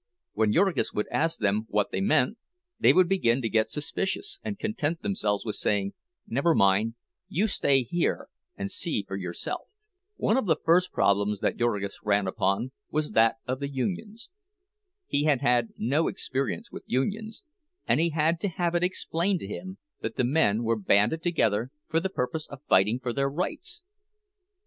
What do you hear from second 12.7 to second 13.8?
was that of the